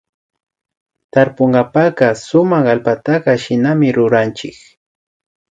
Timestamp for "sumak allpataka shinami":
2.25-3.87